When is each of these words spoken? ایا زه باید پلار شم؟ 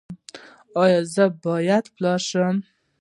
ایا 0.81 1.01
زه 1.13 1.25
باید 1.45 1.85
پلار 1.95 2.19
شم؟ 2.29 2.55